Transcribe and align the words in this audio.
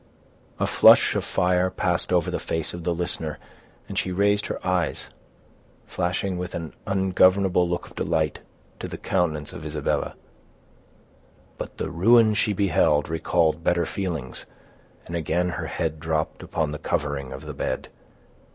A 0.59 0.65
flush 0.65 1.13
of 1.15 1.23
fire 1.23 1.69
passed 1.69 2.11
over 2.11 2.31
the 2.31 2.39
face 2.39 2.73
of 2.73 2.83
the 2.83 2.93
listener, 2.95 3.37
and 3.87 3.99
she 3.99 4.11
raised 4.11 4.47
her 4.47 4.59
eyes, 4.65 5.11
flashing 5.85 6.39
with 6.39 6.55
an 6.55 6.73
ungovernable 6.87 7.69
look 7.69 7.85
of 7.85 7.95
delight, 7.95 8.39
to 8.79 8.87
the 8.87 8.97
countenance 8.97 9.53
of 9.53 9.63
Isabella; 9.63 10.15
but 11.59 11.77
the 11.77 11.91
ruin 11.91 12.33
she 12.33 12.51
beheld 12.51 13.09
recalled 13.09 13.63
better 13.63 13.85
feelings, 13.85 14.47
and 15.05 15.15
again 15.15 15.49
her 15.49 15.67
head 15.67 15.99
dropped 15.99 16.41
upon 16.41 16.71
the 16.71 16.79
covering 16.79 17.31
of 17.31 17.45
the 17.45 17.53
bed. 17.53 17.89